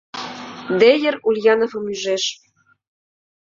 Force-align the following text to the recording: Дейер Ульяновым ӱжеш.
Дейер 0.79 1.15
Ульяновым 1.27 1.85
ӱжеш. 1.93 2.23